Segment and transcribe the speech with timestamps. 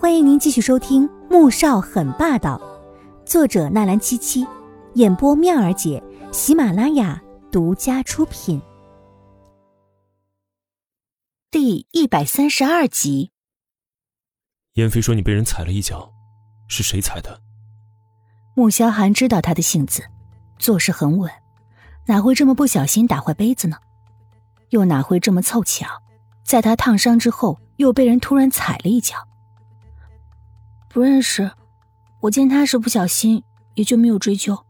[0.00, 2.56] 欢迎您继续收听《穆少很霸道》，
[3.28, 4.46] 作者纳兰七七，
[4.94, 6.00] 演播妙儿姐，
[6.30, 8.62] 喜马拉雅独家出品。
[11.50, 13.32] 第一百三十二集。
[14.74, 16.08] 燕飞说你被人踩了一脚，
[16.68, 17.42] 是谁踩的？
[18.54, 20.04] 穆萧寒知道他的性子，
[20.60, 21.28] 做事很稳，
[22.06, 23.76] 哪会这么不小心打坏杯子呢？
[24.70, 25.88] 又哪会这么凑巧，
[26.44, 29.16] 在他烫伤之后又被人突然踩了一脚？
[30.98, 31.48] 不认识，
[32.18, 33.44] 我见他是不小心，
[33.74, 34.64] 也就没有追究。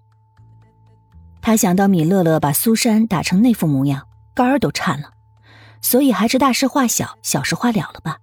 [1.40, 5.10] 他想到米乐乐把苏珊打成那副模样，肝儿都颤了，
[5.80, 8.18] 所以还是大事化小，小事化了了吧。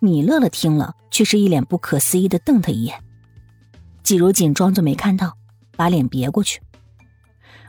[0.00, 3.00] 米乐乐听了，却是一脸不可思议的瞪他一眼。
[4.02, 5.36] 季如锦装作没看到，
[5.76, 6.60] 把脸别过去。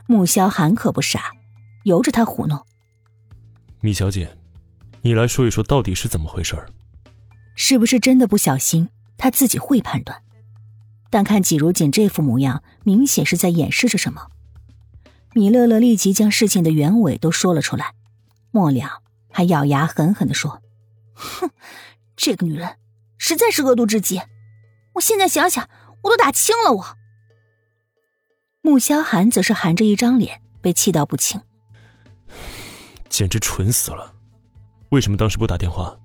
[0.08, 1.30] 穆萧寒可不傻，
[1.84, 2.60] 由着他胡弄。
[3.80, 4.36] 米小姐，
[5.02, 6.56] 你来说一说，到底是怎么回事
[7.54, 8.88] 是不是真的不小心？
[9.22, 10.20] 他自己会判断，
[11.08, 14.26] 但看季如锦这副模样，明显是在掩饰着什么。
[15.32, 17.94] 米乐乐立即将事情的原委都说了出来，
[18.50, 20.60] 末了还咬牙狠狠的说
[21.14, 21.50] ：“哼，
[22.16, 22.78] 这个女人
[23.16, 24.20] 实在是恶毒至极，
[24.94, 25.70] 我现在想想，
[26.02, 26.96] 我都打轻了我。”
[28.60, 31.40] 穆萧寒则是含着一张脸，被气到不轻，
[33.08, 34.16] 简直蠢死了！
[34.88, 35.96] 为什么当时不打电话？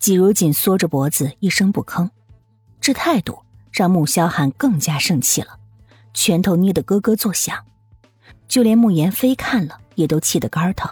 [0.00, 2.08] 季如锦缩着脖子，一声不吭，
[2.80, 3.38] 这态度
[3.70, 5.58] 让穆萧寒更加生气了，
[6.14, 7.66] 拳头捏得咯咯作响。
[8.48, 10.90] 就连穆言飞看了，也都气得肝疼。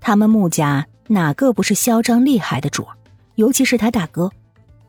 [0.00, 2.96] 他们穆家哪个不是嚣张厉害的主儿？
[3.36, 4.32] 尤其是他大哥，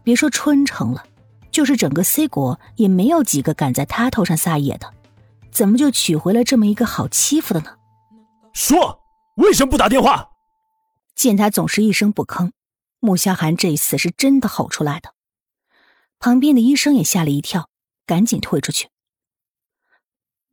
[0.03, 1.05] 别说春城了，
[1.51, 4.91] 就是整个 C 国也没有几个敢在他头上撒野的。
[5.51, 7.75] 怎么就娶回了这么一个好欺负的呢？
[8.53, 9.03] 说，
[9.35, 10.31] 为什么不打电话？
[11.15, 12.49] 见他总是一声不吭。
[13.05, 15.09] 穆萧寒这一次是真的吼出来的，
[16.19, 17.67] 旁边的医生也吓了一跳，
[18.05, 18.87] 赶紧退出去。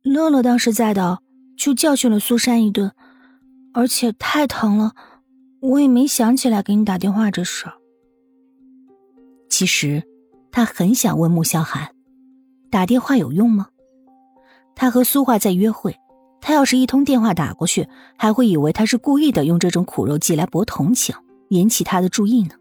[0.01, 1.19] 乐乐当时在的，
[1.57, 2.93] 就教训了苏珊一顿，
[3.73, 4.93] 而且太疼了，
[5.61, 7.67] 我也没想起来给你打电话这事。
[9.49, 10.03] 其实，
[10.51, 11.95] 他很想问穆萧寒，
[12.69, 13.69] 打电话有用吗？
[14.75, 15.97] 他和苏画在约会，
[16.41, 21.15] 他要是一通电话打过去，还会以为他是故意的，用这种苦肉计来博同情。
[21.51, 22.55] 引起他的注意呢。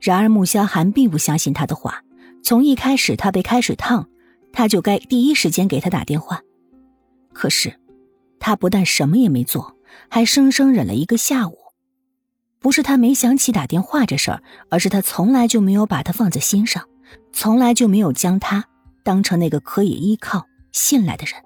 [0.00, 2.02] 然而穆萧寒并不相信他的话。
[2.44, 4.08] 从一开始他被开水烫，
[4.52, 6.40] 他就该第一时间给他打电话。
[7.32, 7.78] 可是，
[8.40, 9.76] 他不但什么也没做，
[10.10, 11.56] 还生生忍了一个下午。
[12.58, 16.88] 不是他没想起打电话这事儿，而是他从来就没有把他放在心上，
[17.32, 18.64] 从来就没有将他
[19.04, 21.40] 当成那个可以依靠、信赖的人。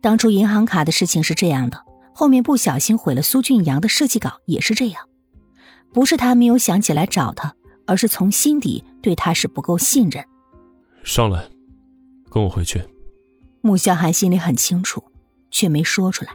[0.00, 1.84] 当初银行卡的事情是这样的。
[2.18, 5.08] 后面不小心毁了苏俊阳的设计稿，也是这样，
[5.92, 7.54] 不是他没有想起来找他，
[7.86, 10.26] 而是从心底对他是不够信任。
[11.04, 11.48] 上来，
[12.28, 12.84] 跟我回去。
[13.60, 15.12] 穆萧寒心里很清楚，
[15.52, 16.32] 却没说出来，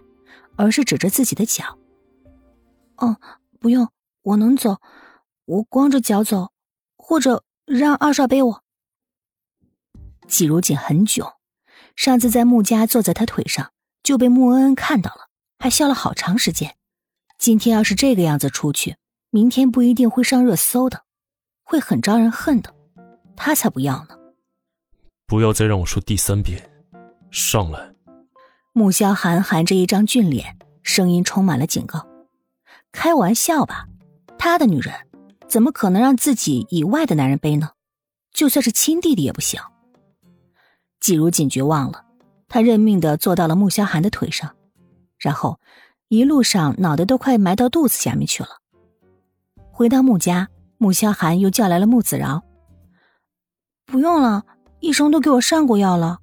[0.55, 1.77] 而是指着自己的脚。
[2.95, 3.17] 哦，
[3.59, 3.89] 不用，
[4.21, 4.77] 我能走，
[5.43, 6.53] 我光着脚走，
[6.95, 8.63] 或者让二少背我。
[10.29, 11.33] 季如锦很囧，
[11.97, 15.32] 上次在穆家坐在他腿上，就被穆恩恩看到了。
[15.63, 16.75] 还笑了好长时间。
[17.37, 18.97] 今天要是这个样子出去，
[19.29, 21.05] 明天不一定会上热搜的，
[21.63, 22.75] 会很招人恨的。
[23.37, 24.17] 他才不要呢！
[25.25, 26.69] 不要再让我说第三遍，
[27.31, 27.93] 上来。
[28.73, 32.05] 穆萧寒含着一张俊脸，声音充满了警告。
[32.91, 33.87] 开玩笑吧？
[34.37, 34.93] 他的女人
[35.47, 37.69] 怎么可能让自己以外的男人背呢？
[38.33, 39.61] 就算是亲弟弟也不行。
[40.99, 42.03] 季如锦绝望了，
[42.49, 44.53] 他认命的坐到了穆萧寒的腿上。
[45.23, 45.57] 然后，
[46.09, 48.49] 一路上脑袋都快埋到肚子下面去了。
[49.71, 52.43] 回到穆家，穆萧寒又叫来了穆子饶。
[53.85, 54.43] 不用了，
[54.81, 56.19] 医生都给我上过药了。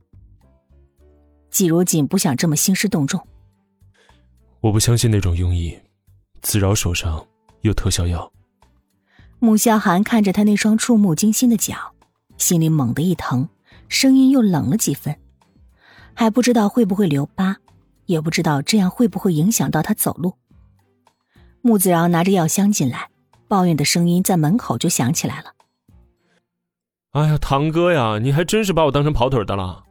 [1.48, 3.26] 季如锦不想这么兴师动众。
[4.60, 5.80] 我不相信那种庸医，
[6.42, 7.26] 子饶手上
[7.62, 8.30] 有特效药。
[9.38, 11.94] 穆萧寒看着他那双触目惊心的脚，
[12.36, 13.48] 心里猛地一疼，
[13.88, 15.18] 声音又冷了几分，
[16.12, 17.56] 还不知道会不会留疤。
[18.10, 20.34] 也不知道这样会不会影响到他走路。
[21.62, 23.09] 穆子饶拿着药箱进来，
[23.47, 25.53] 抱怨的声音在门口就响起来了。
[27.12, 29.84] 哎呀，堂哥呀，你还真是把我当成跑腿的了。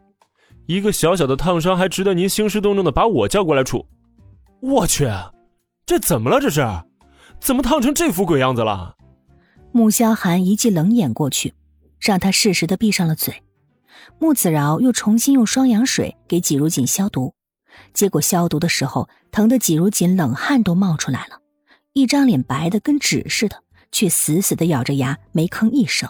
[0.68, 3.86] 一个小小的烫伤，还值得您兴师动众的把我叫过来处？
[4.62, 5.10] 我去，
[5.86, 6.40] 这怎么了？
[6.40, 6.66] 这是，
[7.40, 8.96] 怎么烫成这副鬼样子了？
[9.72, 11.54] 穆萧寒一记冷眼过去，
[12.00, 13.44] 让他适时的闭上了嘴。
[14.18, 17.34] 穆子饶又重新用双氧水给季如锦消毒。
[17.94, 21.40] 结果消毒的时候，疼得季如锦冷汗都冒出来了，
[21.94, 26.10] 一张脸白的跟纸似的，却死死的咬着牙，没吭一声。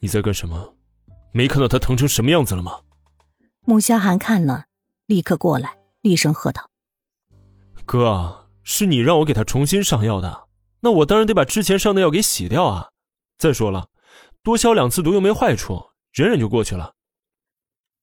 [0.00, 0.74] 你在干什么？
[1.32, 2.80] 没看到他疼成什么样子了吗？
[3.64, 4.64] 穆萧寒看了，
[5.06, 6.70] 立刻过来，厉声喝道
[7.84, 10.48] ：“哥，是你让我给他重新上药的，
[10.80, 12.88] 那我当然得把之前上的药给洗掉啊！
[13.36, 13.88] 再说了，
[14.42, 16.94] 多消两次毒又没坏处，忍忍就过去了。”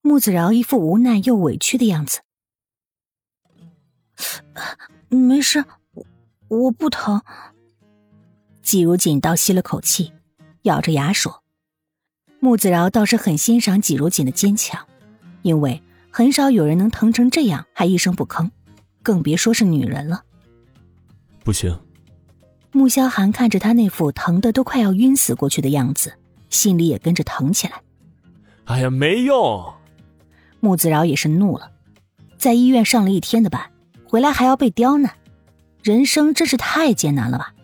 [0.06, 2.20] 穆子饶一副无奈又委屈的样子。
[5.10, 5.66] 没事，
[6.48, 7.24] 我不疼。
[8.62, 10.14] 季如锦倒吸了口气，
[10.62, 11.42] 咬着牙说
[12.40, 14.86] ：“穆子饶倒是很欣赏季如锦的坚强，
[15.42, 15.82] 因为
[16.12, 18.52] 很少有人能疼成这样还一声不吭，
[19.02, 20.24] 更别说是女人了。”
[21.44, 21.76] 不行。
[22.72, 26.14] 穆萧寒看着他那副疼的都快要晕死过去的样子，
[26.52, 27.82] 心里也跟着疼起来。
[28.66, 29.74] 哎呀，没用！
[30.60, 31.72] 穆子饶也是怒了，
[32.38, 33.62] 在医院上了一天的班，
[34.08, 35.12] 回来还要被刁难，
[35.82, 37.55] 人生真是太艰难了吧。